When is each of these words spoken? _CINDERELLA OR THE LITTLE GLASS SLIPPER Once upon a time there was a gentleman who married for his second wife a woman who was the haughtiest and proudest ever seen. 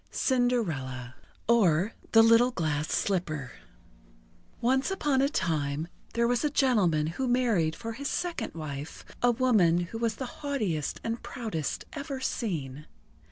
_CINDERELLA 0.15 1.13
OR 1.47 1.93
THE 2.11 2.23
LITTLE 2.23 2.49
GLASS 2.49 2.87
SLIPPER 2.87 3.51
Once 4.59 4.89
upon 4.89 5.21
a 5.21 5.29
time 5.29 5.87
there 6.15 6.27
was 6.27 6.43
a 6.43 6.49
gentleman 6.49 7.05
who 7.05 7.27
married 7.27 7.75
for 7.75 7.93
his 7.93 8.07
second 8.07 8.55
wife 8.55 9.05
a 9.21 9.29
woman 9.29 9.81
who 9.93 9.99
was 9.99 10.15
the 10.15 10.25
haughtiest 10.41 10.99
and 11.03 11.21
proudest 11.21 11.85
ever 11.93 12.19
seen. 12.19 12.87